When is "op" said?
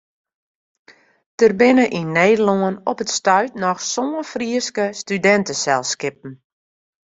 2.91-3.01